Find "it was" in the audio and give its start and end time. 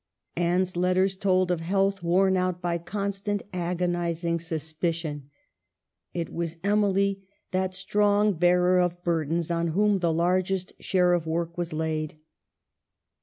6.11-6.57